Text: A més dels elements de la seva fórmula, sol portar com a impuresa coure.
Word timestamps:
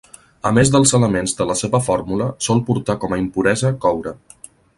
A 0.49 0.51
més 0.57 0.69
dels 0.75 0.93
elements 0.99 1.35
de 1.41 1.47
la 1.49 1.57
seva 1.59 1.81
fórmula, 1.89 2.31
sol 2.47 2.63
portar 2.71 2.97
com 3.05 3.15
a 3.15 3.21
impuresa 3.27 3.73
coure. 3.87 4.17